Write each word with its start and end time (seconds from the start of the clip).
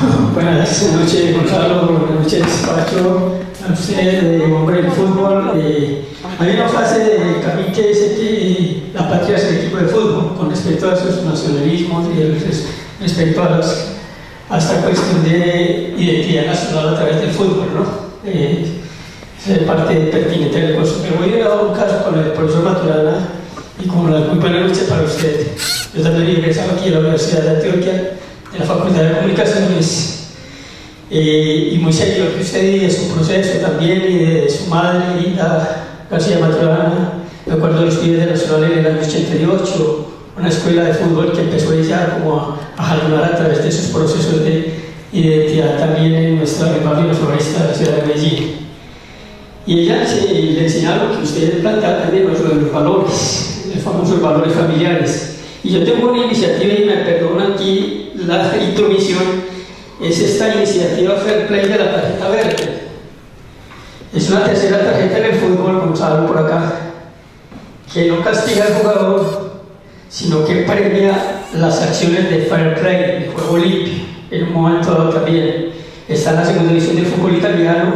Buenas 0.34 0.92
noches, 0.94 1.36
Gonzalo. 1.36 1.86
Buenas 1.88 2.24
noches, 2.24 2.42
Pacho. 2.66 3.34
A 3.68 3.72
usted, 3.72 4.40
eh, 4.40 4.52
hombre 4.52 4.82
del 4.82 4.90
fútbol. 4.92 5.52
Eh, 5.56 6.04
hay 6.38 6.54
una 6.54 6.68
frase 6.68 7.00
de 7.00 7.40
Camille 7.42 7.72
que 7.72 7.88
dice 7.88 8.14
que 8.14 8.90
la 8.94 9.10
patria 9.10 9.36
es 9.36 9.44
el 9.44 9.56
equipo 9.58 9.76
de 9.76 9.88
fútbol, 9.88 10.36
con 10.38 10.50
respecto 10.50 10.90
a 10.90 10.96
sus 10.96 11.22
nacionalismos 11.22 12.06
y 12.16 12.22
el, 12.22 12.40
respecto 13.00 13.42
a, 13.42 13.56
los, 13.58 13.88
a, 14.48 14.56
esta 14.56 14.76
cuestión 14.82 15.22
de 15.22 15.94
identidad 15.98 16.46
nacional 16.46 16.94
a 16.94 16.96
través 16.96 17.20
del 17.20 17.30
fútbol. 17.32 17.66
¿no? 17.74 17.84
Eh, 18.24 18.80
es 19.46 19.58
parte 19.64 19.94
pertinente 19.94 20.60
del 20.60 20.76
curso. 20.76 21.02
Me 21.02 21.16
voy 21.16 21.40
a 21.40 21.48
dar 21.48 21.64
un 21.64 21.74
caso 21.74 22.04
con 22.04 22.18
el 22.18 22.32
profesor 22.32 22.64
Maturana 22.64 23.28
y 23.78 23.86
con 23.86 24.10
la 24.10 24.20
muy 24.20 24.38
buena 24.38 24.60
noche 24.60 24.82
para 24.88 25.02
usted. 25.02 25.46
Yo 25.94 26.02
también 26.02 26.26
he 26.26 26.32
ingresado 26.38 26.72
aquí 26.72 26.88
a 26.88 26.92
la 26.92 26.98
Universidad 27.00 27.42
de 27.42 27.50
Antioquia 27.50 28.12
de 28.52 28.58
la 28.58 28.64
Facultad 28.64 29.02
de 29.02 29.12
Comunicaciones. 29.14 30.16
Eh, 31.12 31.72
y 31.72 31.78
muy 31.78 31.92
serio 31.92 32.32
que 32.34 32.42
usted 32.42 32.62
y 32.62 32.78
de 32.80 32.90
su 32.90 33.08
proceso 33.08 33.58
también 33.58 34.00
y 34.08 34.18
de 34.18 34.48
su 34.48 34.66
madre, 34.66 35.20
Linda 35.20 36.04
García 36.10 36.38
Maturana. 36.38 37.14
Me 37.46 37.54
acuerdo 37.54 37.80
de 37.80 37.86
los 37.86 37.96
pibes 37.96 38.20
de 38.20 38.26
Nacional 38.26 38.72
en 38.72 38.78
el 38.78 38.86
año 38.86 39.00
88, 39.02 40.12
una 40.38 40.48
escuela 40.48 40.84
de 40.84 40.94
fútbol 40.94 41.32
que 41.32 41.40
empezó 41.40 41.72
ella 41.72 42.18
como 42.18 42.58
a, 42.76 42.82
jalar 42.82 43.24
a 43.24 43.36
través 43.36 43.62
de 43.62 43.68
esos 43.68 43.86
procesos 43.86 44.44
de 44.44 44.74
identidad 45.12 45.78
también 45.78 46.14
en 46.14 46.36
nuestra 46.36 46.70
memoria 46.70 47.04
nacionalista 47.06 47.62
de 47.62 47.68
la 47.68 47.74
ciudad 47.74 47.96
de 47.96 48.02
Medellín. 48.02 48.68
Y 49.66 49.80
ella 49.80 50.06
se, 50.06 50.32
le 50.32 50.64
enseñaba 50.64 51.04
lo 51.04 51.16
que 51.16 51.24
usted 51.24 51.60
plantea 51.60 52.02
también, 52.02 52.28
los, 52.28 52.40
los 52.40 52.72
valores, 52.72 53.64
los 53.74 53.82
famosos 53.82 54.20
valores 54.20 54.52
familiares. 54.52 55.39
Y 55.62 55.70
yo 55.70 55.84
tengo 55.84 56.10
una 56.10 56.24
iniciativa 56.24 56.74
y 56.74 56.84
me 56.84 56.96
perdona 57.04 57.54
aquí 57.54 58.12
la 58.14 58.56
intromisión 58.56 59.50
es 60.00 60.18
esta 60.18 60.54
iniciativa 60.54 61.14
Fair 61.16 61.46
Play 61.46 61.68
de 61.68 61.78
la 61.78 61.92
tarjeta 61.92 62.28
verde. 62.28 62.80
Es 64.14 64.30
una 64.30 64.44
tercera 64.44 64.82
tarjeta 64.82 65.18
en 65.18 65.24
el 65.24 65.34
fútbol, 65.34 65.80
Gonzalo, 65.80 66.26
por 66.26 66.38
acá, 66.38 66.72
que 67.92 68.08
no 68.08 68.22
castiga 68.22 68.64
al 68.64 68.74
jugador, 68.74 69.60
sino 70.08 70.44
que 70.44 70.62
premia 70.62 71.42
las 71.54 71.82
acciones 71.82 72.30
de 72.30 72.42
Fair 72.42 72.80
Play, 72.80 73.24
el 73.24 73.32
juego 73.32 73.58
limpio, 73.58 74.04
en 74.30 74.44
un 74.44 74.52
momento 74.54 74.90
dado 74.92 75.10
también. 75.10 75.70
Está 76.08 76.30
en 76.30 76.36
la 76.36 76.44
segunda 76.46 76.72
edición 76.72 76.96
del 76.96 77.06
fútbol 77.06 77.36
italiano. 77.36 77.92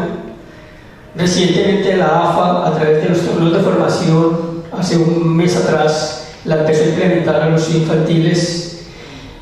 Recientemente 1.17 1.97
la 1.97 2.31
AFA, 2.31 2.69
a 2.69 2.75
través 2.75 3.03
de 3.03 3.09
los 3.09 3.21
torneos 3.21 3.53
de 3.55 3.61
formación, 3.61 4.63
hace 4.73 4.97
un 4.97 5.37
mes 5.37 5.57
atrás, 5.57 6.24
la 6.45 6.57
empezó 6.57 6.85
a 6.85 6.89
implementar 6.89 7.37
a 7.37 7.49
los 7.51 7.75
infantiles. 7.75 8.87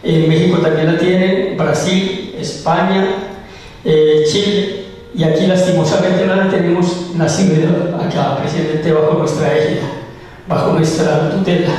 En 0.02 0.28
México 0.28 0.58
también 0.58 0.94
la 0.94 0.98
tienen, 0.98 1.56
Brasil, 1.56 2.34
España, 2.38 3.06
eh, 3.84 4.24
Chile, 4.30 4.84
y 5.14 5.24
aquí 5.24 5.46
lastimosamente 5.46 6.26
la 6.26 6.48
tenemos. 6.48 7.12
Nacida 7.14 7.68
acá, 8.00 8.38
precisamente 8.38 8.92
bajo 8.92 9.18
nuestra 9.18 9.56
égida, 9.56 9.82
bajo 10.48 10.72
nuestra 10.72 11.30
tutela. 11.30 11.70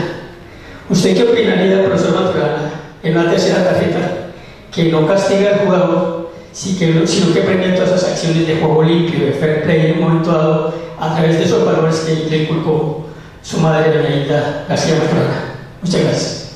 ¿Usted 0.90 1.16
qué 1.16 1.24
opinaría, 1.24 1.86
profesor 1.86 2.14
Maturana, 2.14 2.72
en 3.02 3.16
la 3.16 3.30
tercera 3.30 3.64
tarjeta, 3.64 4.28
que 4.72 4.86
no 4.86 5.08
castiga 5.08 5.54
al 5.54 5.60
jugador, 5.60 6.32
sino 6.52 7.34
que 7.34 7.42
premia 7.42 7.76
todas 7.76 7.92
esas 7.92 8.12
acciones 8.12 8.48
de 8.48 8.58
juego 8.58 8.84
limpio, 8.84 9.26
de 9.26 9.32
fair 9.32 9.64
play 9.64 9.88
en 9.88 9.94
un 9.94 10.02
momento 10.02 10.32
dado, 10.32 10.74
a 11.00 11.16
través 11.16 11.40
de 11.40 11.46
esos 11.46 11.66
valores 11.66 11.96
que 12.02 12.30
le 12.30 12.44
inculcó 12.44 13.04
su 13.44 13.60
madre, 13.60 14.24
Hilda 14.24 14.66
García 14.70 14.96
Maturana? 14.96 15.56
Muchas 15.82 16.02
gracias. 16.02 16.52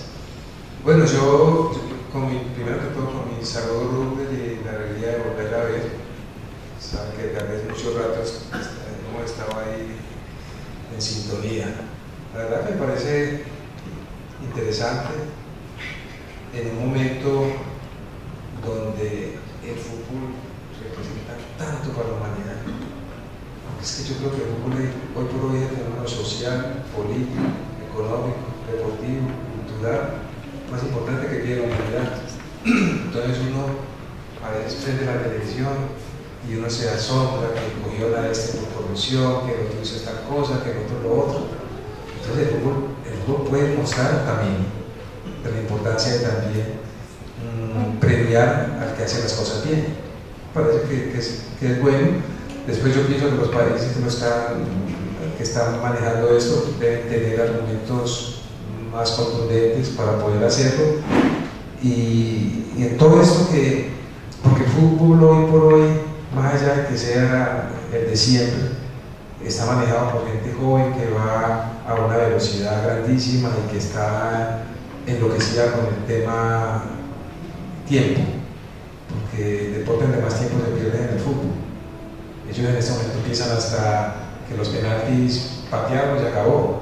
Bueno, 0.85 1.05
yo, 1.05 1.71
con 2.13 2.31
mi, 2.31 2.39
primero 2.55 2.79
que 2.79 2.95
todo, 2.95 3.11
con 3.11 3.37
mi 3.37 3.43
saludo 3.43 3.91
Rubén 3.91 4.29
y 4.31 4.65
la 4.65 4.71
alegría 4.71 5.09
de 5.09 5.17
volver 5.17 5.53
a 5.53 5.63
ver, 5.65 5.91
saben 6.79 7.11
que 7.17 7.33
vez 7.43 7.63
muchos 7.69 7.93
ratos 7.93 8.43
hemos 8.53 9.29
estado 9.29 9.59
ahí 9.59 9.97
en 10.95 11.01
sintonía. 11.01 11.75
La 12.33 12.43
verdad 12.43 12.65
que 12.65 12.75
me 12.75 12.85
parece 12.85 13.43
interesante 14.41 15.13
en 16.53 16.69
un 16.69 16.87
momento 16.87 17.47
donde 18.65 19.37
el 19.65 19.75
fútbol 19.75 20.31
representa 20.81 21.35
tanto 21.57 21.89
para 21.91 22.07
la 22.07 22.13
humanidad. 22.15 22.96
Es 23.81 23.95
que 23.95 24.13
yo 24.13 24.19
creo 24.19 24.31
que 24.31 24.43
el 24.43 24.51
fútbol 24.57 24.89
hoy 25.15 25.25
por 25.31 25.51
hoy 25.51 25.63
es 25.63 25.69
fenómeno 25.69 26.07
social, 26.07 26.83
político, 26.95 27.45
económico, 27.87 28.45
deportivo, 28.67 29.27
cultural 29.55 30.27
más 30.71 30.83
importante 30.83 31.27
que 31.27 31.43
tiene 31.43 31.61
la 31.61 31.67
humanidad. 31.67 32.21
Entonces 32.65 33.37
uno 33.49 33.65
a 34.43 34.51
veces 34.51 34.81
prende 34.83 35.05
la 35.05 35.23
televisión 35.23 35.73
y 36.47 36.55
uno 36.55 36.69
se 36.69 36.89
asombra 36.89 37.53
que 37.53 37.81
cogió 37.83 38.09
la 38.09 38.29
este 38.29 38.57
por 38.57 38.83
corrupción, 38.83 39.45
que 39.45 39.53
el 39.53 39.67
otro 39.67 39.81
hizo 39.81 39.95
esta 39.95 40.21
cosa, 40.27 40.63
que 40.63 40.71
el 40.71 40.77
otro 40.85 41.01
lo 41.03 41.23
otro. 41.23 41.47
Entonces 42.21 42.47
el 42.47 42.61
fútbol, 42.61 43.47
puede 43.49 43.75
mostrar 43.75 44.25
también 44.25 44.67
la 45.43 45.61
importancia 45.61 46.13
de 46.13 46.19
también 46.19 46.65
mm, 47.43 47.97
premiar 47.99 48.77
al 48.81 48.95
que 48.95 49.03
hace 49.03 49.21
las 49.21 49.33
cosas 49.33 49.65
bien. 49.65 49.85
Parece 50.53 50.81
que, 50.87 51.17
es, 51.17 51.81
bueno. 51.81 52.36
Después 52.67 52.93
yo 52.93 53.07
pienso 53.07 53.29
que 53.29 53.37
los 53.37 53.47
países 53.47 53.95
que, 53.95 54.05
están, 54.05 54.65
que 55.37 55.43
están 55.43 55.81
manejando 55.81 56.35
esto 56.35 56.73
deben 56.77 57.07
tener 57.07 57.39
argumentos 57.39 58.41
más 58.91 59.11
contundentes 59.11 59.89
para 59.89 60.19
poder 60.19 60.43
hacerlo. 60.43 60.97
Y, 61.81 62.65
en 62.77 62.97
todo 62.97 63.21
esto 63.21 63.49
que, 63.49 63.91
porque 64.43 64.65
el 64.65 64.69
fútbol 64.69 65.23
hoy 65.23 65.45
por 65.49 65.73
hoy, 65.73 65.87
más 66.35 66.55
allá 66.55 66.75
de 66.75 66.87
que 66.87 66.97
sea 66.97 67.69
el 67.93 68.09
de 68.09 68.17
siempre, 68.17 68.71
está 69.43 69.65
manejado 69.65 70.11
por 70.11 70.27
gente 70.27 70.53
joven 70.59 70.93
que 70.93 71.09
va 71.11 71.71
a 71.87 71.95
una 71.95 72.17
velocidad 72.17 72.83
grandísima 72.83 73.49
y 73.65 73.71
que 73.71 73.77
está 73.77 74.63
enloquecida 75.07 75.71
con 75.71 75.85
el 75.85 76.05
tema 76.05 76.83
tiempo, 77.87 78.21
porque 79.09 79.67
el 79.67 79.73
deporte 79.75 80.07
de 80.07 80.21
más 80.21 80.37
tiempo 80.37 80.57
se 80.65 80.71
pierde. 80.71 80.96
En 82.67 82.75
este 82.75 82.91
momento 82.91 83.19
piensan 83.23 83.51
hasta 83.51 84.15
que 84.49 84.57
los 84.57 84.67
penaltis 84.69 85.61
patearon 85.71 86.21
y 86.21 86.27
acabó. 86.27 86.81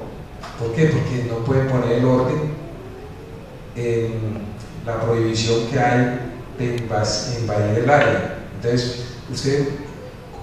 ¿Por 0.58 0.72
qué? 0.74 0.86
Porque 0.86 1.26
no 1.28 1.44
pueden 1.44 1.68
poner 1.68 1.98
el 1.98 2.04
orden 2.04 2.50
en 3.76 4.38
la 4.84 5.00
prohibición 5.00 5.66
que 5.70 5.78
hay 5.78 6.18
de 6.58 6.76
invadir 6.76 7.78
el 7.84 7.90
área. 7.90 8.38
Entonces, 8.56 9.04
usted, 9.30 9.68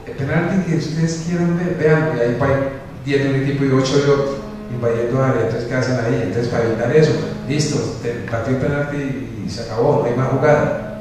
el 0.05 0.13
penalti 0.13 0.69
que 0.69 0.77
ustedes 0.77 1.23
quieran 1.27 1.57
ver, 1.57 1.75
vean, 1.77 2.11
ahí 2.13 2.37
hay 2.39 2.69
10 3.05 3.23
de 3.23 3.29
un 3.29 3.35
equipo 3.43 3.65
y 3.65 3.71
8 3.71 3.97
de 3.97 4.11
otro, 4.11 4.37
invadiendo 4.71 5.23
área, 5.23 5.41
entonces 5.41 5.67
¿qué 5.67 5.75
hacen 5.75 5.99
ahí? 5.99 6.21
Entonces, 6.23 6.47
para 6.47 6.65
evitar 6.65 6.95
eso, 6.95 7.11
listo, 7.49 7.99
partió 8.29 8.55
el 8.55 8.61
penalti 8.61 9.43
y 9.45 9.49
se 9.49 9.63
acabó, 9.63 10.01
no 10.01 10.05
hay 10.05 10.15
más 10.15 10.29
jugada. 10.29 10.92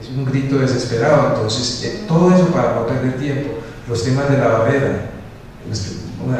Es 0.00 0.08
un 0.10 0.24
grito 0.24 0.58
desesperado, 0.58 1.34
entonces, 1.34 1.84
eh, 1.84 2.04
todo 2.06 2.34
eso 2.34 2.46
para 2.48 2.74
no 2.74 2.86
perder 2.86 3.18
tiempo. 3.18 3.50
Los 3.88 4.04
temas 4.04 4.28
de 4.30 4.38
la 4.38 4.48
barrera, 4.48 5.08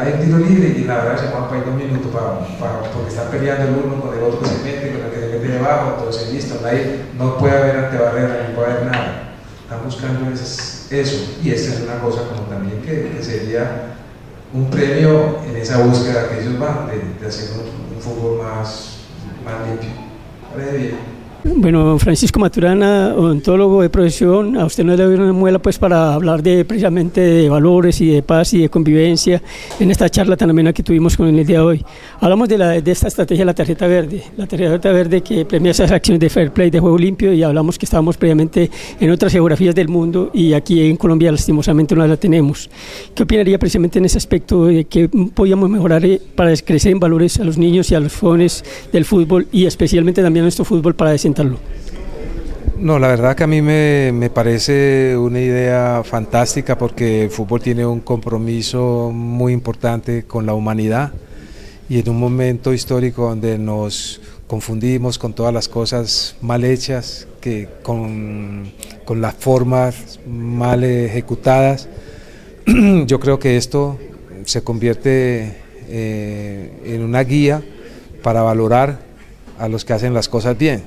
hay 0.01 0.13
un 0.13 0.21
tiro 0.21 0.39
libre 0.39 0.75
y 0.77 0.85
la 0.85 0.97
verdad 0.97 1.19
se 1.19 1.33
van 1.33 1.49
para 1.49 1.63
dos 1.63 1.75
minutos 1.75 2.11
para, 2.13 2.91
porque 2.93 3.09
están 3.09 3.29
peleando 3.31 3.69
el 3.69 3.85
uno 3.85 4.03
con 4.03 4.17
el 4.17 4.25
otro 4.25 4.41
que 4.41 4.47
se 4.47 4.63
mete, 4.65 4.93
con 4.93 5.07
el 5.07 5.11
que 5.11 5.21
se 5.21 5.39
mete 5.39 5.49
debajo, 5.53 5.95
entonces 5.99 6.33
listo, 6.33 6.61
nadie, 6.63 7.05
no 7.17 7.39
puede 7.39 7.57
haber 7.57 7.77
antebarrera, 7.77 8.49
no 8.49 8.55
puede 8.55 8.71
haber 8.73 8.87
nada. 8.87 9.35
Están 9.63 9.85
buscando 9.85 10.31
eso 10.31 11.37
y 11.43 11.51
esta 11.51 11.75
es 11.75 11.81
una 11.83 12.01
cosa 12.01 12.23
como 12.29 12.43
también 12.49 12.81
que, 12.83 13.23
sería 13.23 13.95
un 14.53 14.71
premio 14.71 15.41
en 15.47 15.57
esa 15.57 15.79
búsqueda 15.79 16.29
que 16.29 16.41
ellos 16.41 16.59
van 16.59 16.89
de, 16.89 17.27
hacer 17.27 17.51
un, 17.53 18.01
fútbol 18.01 18.43
más, 18.43 18.99
más 19.45 19.69
limpio. 19.69 19.91
Parece 20.55 20.77
bien. 20.77 21.18
Bueno, 21.45 21.97
Francisco 22.01 22.41
Maturana, 22.41 23.15
odontólogo 23.17 23.81
de 23.83 23.89
profesión, 23.89 24.57
a 24.57 24.65
usted 24.65 24.83
no 24.83 24.97
le 24.97 25.05
doy 25.05 25.15
una 25.15 25.33
muela 25.33 25.61
pues 25.61 25.79
para 25.79 26.15
hablar 26.15 26.43
de 26.43 26.65
precisamente 26.65 27.21
de 27.21 27.49
valores 27.49 28.01
y 28.01 28.09
de 28.09 28.23
paz 28.23 28.55
y 28.55 28.63
de 28.63 28.69
convivencia 28.69 29.41
en 29.79 29.89
esta 29.93 30.09
charla 30.09 30.37
tan 30.37 30.51
amena 30.51 30.73
que 30.73 30.83
tuvimos 30.83 31.17
con 31.17 31.29
el 31.29 31.47
día 31.47 31.59
de 31.59 31.65
hoy. 31.65 31.85
Hablamos 32.21 32.49
de, 32.49 32.59
la, 32.59 32.81
de 32.81 32.91
esta 32.91 33.07
estrategia 33.07 33.43
de 33.43 33.47
la 33.47 33.55
tarjeta 33.55 33.87
verde, 33.87 34.25
la 34.37 34.49
tarjeta 34.49 34.91
verde 34.91 35.21
que 35.21 35.45
premia 35.45 35.71
esas 35.71 35.93
acciones 35.93 36.19
de 36.19 36.29
fair 36.29 36.51
play, 36.51 36.71
de 36.71 36.81
juego 36.81 36.99
limpio 36.99 37.33
y 37.33 37.45
hablamos 37.45 37.79
que 37.79 37.87
estábamos 37.87 38.17
previamente 38.17 38.69
en 38.99 39.09
otras 39.09 39.31
geografías 39.31 39.77
del 39.77 39.87
mundo 39.87 40.31
y 40.35 40.55
aquí 40.55 40.89
en 40.89 40.97
Colombia 40.97 41.31
lastimosamente 41.31 41.95
no 41.95 42.05
la 42.05 42.17
tenemos. 42.17 42.69
¿Qué 43.15 43.23
opinaría 43.23 43.61
precisamente 43.61 44.01
en 44.01 44.07
ese 44.07 44.19
aspecto 44.19 44.67
de 44.67 44.87
que 44.87 45.09
podíamos 45.09 45.71
mejorar 45.71 46.05
eh, 46.05 46.21
para 46.35 46.57
crecer 46.57 46.91
en 46.91 46.99
valores 46.99 47.39
a 47.39 47.45
los 47.45 47.59
niños 47.59 47.93
y 47.93 47.95
a 47.95 48.01
los 48.01 48.17
jóvenes 48.17 48.65
del 48.93 49.05
fútbol 49.05 49.47
y 49.53 49.67
especialmente 49.67 50.21
también 50.21 50.43
a 50.43 50.47
nuestro 50.47 50.65
fútbol 50.65 50.97
para 50.97 51.13
no, 52.79 52.99
la 52.99 53.09
verdad 53.09 53.35
que 53.35 53.45
a 53.45 53.47
mí 53.49 53.61
me, 53.61 54.31
parece 54.33 55.17
una 55.17 55.41
idea 55.41 56.03
fantástica 56.05 56.79
porque 56.79 57.25
el 57.25 57.31
fútbol 57.31 57.61
tiene 57.61 57.85
un 57.85 58.01
compromiso 58.01 59.11
muy 59.13 59.53
importante 59.53 60.25
con 60.25 60.47
la 60.47 60.55
humanidad 60.55 61.13
y 61.89 61.99
en 61.99 62.09
un 62.09 62.21
momento 62.21 62.73
histórico 62.73 63.29
donde 63.31 63.59
nos 63.59 64.21
confundimos 64.47 65.19
con 65.19 65.33
todas 65.33 65.53
las 65.53 65.69
cosas 65.69 66.37
mal 66.41 66.63
hechas, 66.63 67.27
que 67.41 67.69
con 67.83 68.73
con 69.09 69.23
las 69.23 69.37
formas 69.37 70.21
mal 70.27 70.85
ejecutadas. 70.85 71.89
Yo 73.07 73.19
creo 73.19 73.39
que 73.39 73.57
esto 73.57 73.99
se 74.45 74.63
convierte 74.63 75.57
eh, 75.89 76.73
en 76.85 77.03
una 77.03 77.25
guía 77.25 77.63
para 78.23 78.43
valorar 78.43 78.99
a 79.59 79.67
los 79.67 79.87
que 79.87 79.95
hacen 79.95 80.13
las 80.13 80.29
cosas 80.29 80.59
bien, 80.59 80.83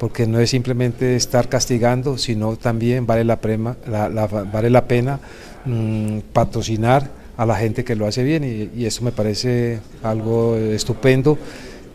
porque 0.00 0.26
no 0.26 0.40
es 0.40 0.48
simplemente 0.48 1.14
estar 1.14 1.48
castigando, 1.48 2.16
sino 2.16 2.56
también 2.56 3.06
vale 3.06 3.22
la, 3.22 3.36
vale 3.36 4.70
la 4.70 4.84
pena 4.86 5.20
mm, 5.66 6.20
patrocinar 6.32 7.10
a 7.36 7.44
la 7.44 7.54
gente 7.54 7.84
que 7.84 7.94
lo 7.94 8.06
hace 8.06 8.24
bien 8.24 8.42
y, 8.42 8.80
y 8.80 8.86
eso 8.86 9.04
me 9.04 9.12
parece 9.12 9.78
algo 10.02 10.56
estupendo 10.56 11.38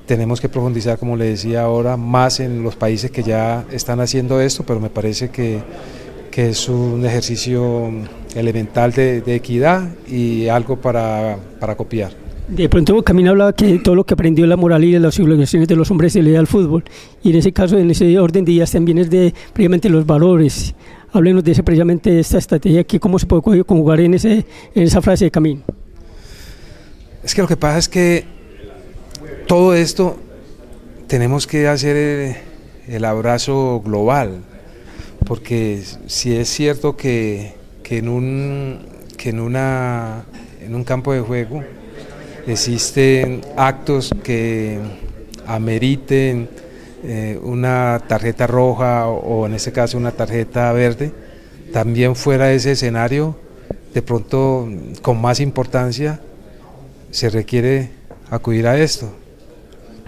tenemos 0.06 0.40
que 0.40 0.50
profundizar, 0.50 0.98
como 0.98 1.16
le 1.16 1.25
decía 1.25 1.63
ahora, 1.63 1.98
más 1.98 2.40
en 2.40 2.63
los 2.63 2.75
países 2.75 3.12
que 3.12 3.24
ya 3.24 3.66
están 3.72 4.00
haciendo 4.00 4.40
esto, 4.40 4.63
pero 4.63 4.80
me 4.80 4.90
parece 4.90 5.30
que, 5.30 5.60
que 6.31 6.50
es 6.50 6.69
un 6.69 7.06
ejercicio 7.06 7.92
elemental 8.36 8.92
de, 8.92 9.24
equidad 9.36 9.90
y 10.08 10.48
algo 10.48 10.78
para, 10.78 11.38
para, 11.60 11.75
copiar. 11.75 12.25
De 12.47 12.69
pronto 12.69 13.01
Camino 13.03 13.31
hablaba 13.31 13.53
que 13.53 13.80
todo 13.80 13.95
lo 13.95 14.06
que 14.06 14.13
aprendió 14.13 14.45
la 14.45 14.56
moral 14.56 14.83
y 14.83 14.97
las 15.00 15.15
civilizaciones 15.15 15.68
de 15.68 15.75
los 15.75 15.89
hombres 15.89 16.13
se 16.13 16.21
le 16.21 16.31
da 16.31 16.39
al 16.39 16.45
fútbol, 16.47 16.83
y 17.24 17.31
en 17.31 17.38
ese 17.38 17.51
caso, 17.51 17.77
en 17.77 17.89
ese 17.89 18.19
orden 18.19 18.45
de 18.45 18.51
ideas 18.51 18.71
también 18.71 19.00
es 19.00 19.09
de 19.09 19.33
previamente 19.51 19.89
los 19.89 20.06
valores. 20.06 20.75
Háblenos 21.12 21.44
de 21.44 21.53
ese, 21.53 21.63
precisamente 21.63 22.12
de 22.12 22.19
esta 22.19 22.38
estrategia, 22.38 22.83
que 22.83 23.00
cómo 23.00 23.18
se 23.18 23.25
puede 23.25 23.63
conjugar 23.63 24.00
en, 24.01 24.13
ese, 24.13 24.45
en 24.75 24.83
esa 24.83 25.01
frase 25.01 25.25
de 25.25 25.31
Camino. 25.31 25.62
Es 27.24 27.33
que 27.33 27.42
lo 27.42 27.47
que 27.47 27.57
pasa 27.57 27.80
es 27.80 27.89
que 27.89 28.25
todo 29.48 29.74
esto 29.74 30.18
tenemos 31.07 31.48
que 31.48 31.68
hacer 31.68 32.44
el, 32.88 33.06
abrazo 33.06 33.81
global, 33.83 34.44
porque 35.25 35.81
si 36.06 36.36
es 36.36 36.48
cierto 36.50 36.95
que, 36.95 37.56
en, 37.89 38.07
un, 38.07 38.80
que 39.18 39.30
en, 39.30 39.39
una, 39.39 40.25
en 40.62 40.75
un 40.75 40.83
campo 40.83 41.12
de 41.13 41.21
juego 41.21 41.63
existen 42.47 43.42
actos 43.57 44.12
que 44.24 44.80
ameriten 45.47 46.50
eh, 47.03 47.39
una 47.44 48.01
tarjeta 48.07 48.47
roja 48.47 49.07
o, 49.07 49.45
en 49.45 49.53
este 49.53 49.71
caso 49.71 49.97
una 49.97 50.12
tarjeta 50.12 50.71
verde, 50.71 51.12
también 51.71 52.15
fuera 52.15 52.47
de 52.47 52.56
ese 52.56 52.71
escenario, 52.71 53.36
de 53.94 54.01
pronto 54.01 54.68
con 55.01 55.21
más 55.21 55.39
importancia 55.39 56.19
se 57.12 57.30
requiere 57.30 57.92
acudir 58.30 58.68
a 58.68 58.77
esto 58.77 59.12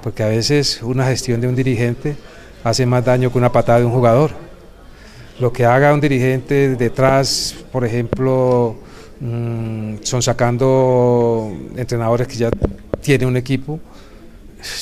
porque 0.07 0.23
a 0.23 0.27
veces 0.27 0.81
una 0.83 1.05
gestión 1.05 1.41
de 1.41 1.49
un 1.49 1.55
dirigente 1.57 2.15
hace 2.63 2.85
más 2.85 3.03
daño 3.03 3.29
que 3.29 3.37
una 3.37 3.51
patada 3.51 3.79
de 3.79 3.85
un 3.85 3.91
jugador. 3.91 4.31
Lo 5.37 5.51
que 5.51 5.65
haga 5.65 5.93
un 5.93 5.99
dirigente 5.99 6.75
detrás, 6.75 7.53
por 7.73 7.83
ejemplo, 7.83 8.77
mm, 9.19 9.95
son 10.03 10.21
sacando 10.21 11.51
entrenadores 11.75 12.27
que 12.27 12.35
ya 12.35 12.49
tienen 13.01 13.27
un 13.27 13.37
equipo, 13.37 13.79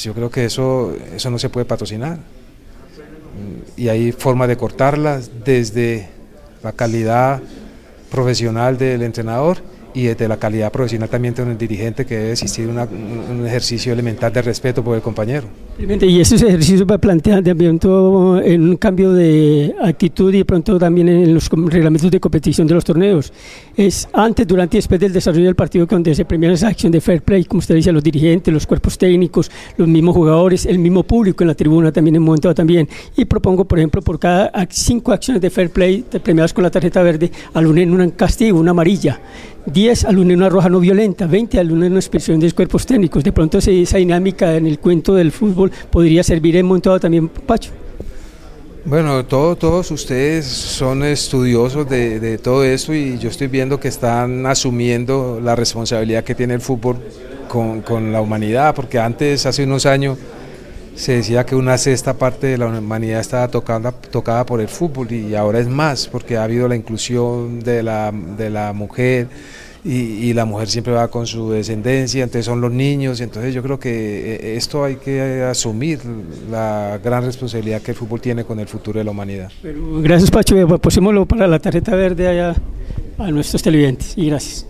yo 0.02 0.14
creo 0.14 0.30
que 0.30 0.46
eso, 0.46 0.96
eso 1.16 1.30
no 1.30 1.40
se 1.40 1.50
puede 1.50 1.66
patrocinar. 1.66 2.18
Mm, 2.18 3.82
y 3.82 3.90
hay 3.90 4.12
forma 4.12 4.48
de 4.48 4.58
cortarlas 4.58 5.30
desde 5.44 6.10
la 6.64 6.72
calidad 6.72 7.42
profesional 8.10 8.78
del 8.78 9.04
entrenador 9.04 9.58
y 9.96 10.04
desde 10.04 10.28
la 10.28 10.38
calidad 10.38 10.72
profesional 10.72 11.10
también 11.10 11.34
de 11.34 11.44
un 11.44 11.58
dirigente 11.58 12.06
que 12.06 12.16
debe 12.18 12.32
existir 12.34 12.68
un 12.68 13.48
ejercicio 13.48 13.94
elemental 13.94 14.32
de 14.32 14.42
respeto 14.42 14.84
por 14.84 14.96
el 14.98 15.02
compañero. 15.02 15.48
Y 15.80 16.20
esos 16.20 16.42
ejercicios 16.42 16.86
va 16.90 16.98
plantear 16.98 17.44
también 17.44 17.80
todo 17.80 18.42
en 18.42 18.70
un 18.70 18.76
cambio 18.78 19.14
de 19.14 19.74
actitud 19.82 20.34
y 20.34 20.44
pronto 20.44 20.78
también 20.78 21.08
en 21.08 21.34
los 21.34 21.50
reglamentos 21.50 22.12
de 22.12 22.20
competición 22.20 22.68
de 22.68 22.74
los 22.74 22.84
torneos. 22.84 23.32
Es 23.76 24.08
antes, 24.12 24.46
durante 24.48 24.78
y 24.78 24.80
después 24.80 25.00
del 25.00 25.14
desarrollo 25.14 25.46
del 25.46 25.56
partido 25.56 25.86
donde 25.86 26.14
se 26.14 26.26
premia 26.26 26.52
esa 26.52 26.68
acción 26.68 26.92
de 26.92 27.00
fair 27.00 27.22
play, 27.22 27.46
como 27.46 27.60
usted 27.60 27.76
dice, 27.76 27.92
los 27.92 28.04
dirigentes, 28.04 28.54
los 28.54 28.68
cuerpos 28.68 28.98
técnicos, 28.98 29.50
los 29.78 29.88
mismos 29.88 30.16
jugadores, 30.16 30.66
el 30.66 30.80
mismo 30.80 31.04
público 31.04 31.44
en 31.44 31.48
la 31.48 31.56
tribuna 31.56 31.92
también 31.92 32.16
en 32.16 32.22
un 32.22 32.26
momento 32.26 32.54
también. 32.54 32.90
Y 33.16 33.26
propongo, 33.26 33.64
por 33.66 33.80
ejemplo, 33.80 34.02
por 34.02 34.20
cada 34.20 34.52
cinco 34.70 35.14
acciones 35.14 35.42
de 35.42 35.50
fair 35.50 35.70
play 35.70 36.04
premiadas 36.24 36.54
con 36.54 36.64
la 36.64 36.72
tarjeta 36.72 37.02
verde, 37.02 37.32
al 37.54 37.78
en 37.78 37.92
un 37.92 38.10
castigo, 38.12 38.60
una 38.60 38.72
amarilla. 38.72 39.20
10 39.66 40.06
al 40.06 40.20
una 40.20 40.50
roja 40.50 40.70
no 40.70 40.80
violenta, 40.80 41.26
20 41.26 41.60
al 41.60 41.72
una 41.72 41.88
expresión 41.88 42.40
de 42.40 42.52
cuerpos 42.52 42.86
técnicos. 42.86 43.24
De 43.24 43.32
pronto 43.32 43.58
esa 43.58 43.98
dinámica 43.98 44.56
en 44.56 44.68
el 44.68 44.80
cuento 44.80 45.16
del 45.16 45.32
fútbol 45.32 45.72
podría 45.90 46.24
servir 46.24 46.56
en 46.58 46.66
montado 46.66 47.00
también, 47.00 47.28
Pacho. 47.28 47.72
Bueno, 48.86 49.26
todos 49.26 49.90
ustedes 49.90 50.46
son 50.46 51.04
estudiosos 51.04 51.90
de, 51.90 52.38
todo 52.38 52.64
esto 52.64 52.94
y 52.94 53.18
yo 53.18 53.30
estoy 53.30 53.48
viendo 53.48 53.80
que 53.80 53.88
están 53.88 54.46
asumiendo 54.46 55.40
la 55.44 55.56
responsabilidad 55.56 56.24
que 56.24 56.36
tiene 56.36 56.54
el 56.54 56.62
fútbol 56.62 56.98
con 57.50 58.12
la 58.12 58.22
humanidad, 58.22 58.76
porque 58.76 59.00
antes, 59.00 59.46
hace 59.46 59.64
unos 59.64 59.86
años, 59.88 60.20
se 60.96 61.14
decía 61.14 61.46
que 61.46 61.56
una 61.56 61.78
sexta 61.78 62.14
parte 62.14 62.48
de 62.48 62.58
la 62.58 62.68
humanidad 62.68 63.20
estaba 63.20 63.48
tocada, 63.48 63.92
tocada 63.92 64.46
por 64.46 64.62
el 64.62 64.68
fútbol 64.68 65.12
y 65.12 65.36
ahora 65.36 65.60
es 65.60 65.68
más 65.68 66.08
porque 66.08 66.38
ha 66.38 66.44
habido 66.44 66.68
la 66.68 66.76
inclusión 66.76 67.60
de 67.60 67.84
la, 67.84 68.12
de 68.12 68.50
la 68.50 68.74
mujer 68.74 69.28
y, 69.88 70.34
la 70.34 70.46
mujer 70.46 70.68
siempre 70.68 70.94
va 70.94 71.10
con 71.10 71.28
su 71.28 71.52
descendencia, 71.52 72.24
entonces 72.24 72.46
son 72.46 72.60
los 72.60 72.72
niños, 72.72 73.22
entonces 73.22 73.54
yo 73.54 73.62
creo 73.62 73.80
que 73.80 74.36
eh, 74.36 74.56
esto 74.58 74.84
hay 74.84 74.96
que 74.96 75.44
asumir 75.44 76.00
la 76.50 77.00
gran 77.04 77.24
responsabilidad 77.24 77.84
que 77.84 77.92
el 77.92 77.98
fútbol 77.98 78.20
tiene 78.20 78.44
con 78.46 78.60
el 78.60 78.68
futuro 78.68 78.98
de 78.98 79.04
la 79.04 79.12
humanidad. 79.12 79.52
gracias 80.02 80.32
Pacho, 80.32 80.80
pusimoslo 80.80 81.28
para 81.28 81.48
la 81.48 81.60
tarjeta 81.60 81.96
verde 81.96 82.28
allá 82.28 82.56
a 83.20 83.30
nuestros 83.30 83.62
televidentes 83.62 84.18
y 84.18 84.28
gracias. 84.28 84.66